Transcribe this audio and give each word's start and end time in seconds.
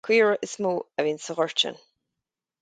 Caora 0.07 0.37
is 0.47 0.55
mó 0.63 0.71
a 1.01 1.05
bhíonn 1.05 1.21
sa 1.25 1.37
ghort 1.41 1.63
sin. 1.65 1.77